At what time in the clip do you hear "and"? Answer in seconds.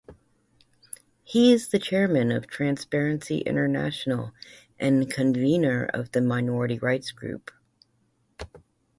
4.79-5.05